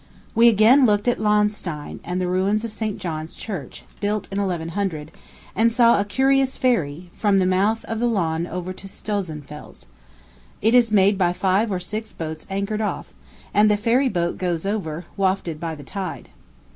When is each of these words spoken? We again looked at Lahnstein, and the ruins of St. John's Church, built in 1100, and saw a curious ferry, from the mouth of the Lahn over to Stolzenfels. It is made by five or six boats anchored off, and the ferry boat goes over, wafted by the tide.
We 0.33 0.47
again 0.47 0.87
looked 0.87 1.07
at 1.07 1.19
Lahnstein, 1.19 1.99
and 2.03 2.19
the 2.19 2.27
ruins 2.27 2.65
of 2.65 2.73
St. 2.73 2.97
John's 2.97 3.35
Church, 3.35 3.83
built 3.99 4.27
in 4.31 4.39
1100, 4.41 5.11
and 5.55 5.71
saw 5.71 5.99
a 5.99 6.05
curious 6.05 6.57
ferry, 6.57 7.11
from 7.13 7.37
the 7.37 7.45
mouth 7.45 7.85
of 7.85 7.99
the 7.99 8.07
Lahn 8.07 8.47
over 8.47 8.73
to 8.73 8.87
Stolzenfels. 8.87 9.85
It 10.59 10.73
is 10.73 10.91
made 10.91 11.19
by 11.19 11.33
five 11.33 11.71
or 11.71 11.79
six 11.79 12.13
boats 12.13 12.47
anchored 12.49 12.81
off, 12.81 13.13
and 13.53 13.69
the 13.69 13.77
ferry 13.77 14.09
boat 14.09 14.39
goes 14.39 14.65
over, 14.65 15.05
wafted 15.17 15.59
by 15.59 15.75
the 15.75 15.83
tide. 15.83 16.29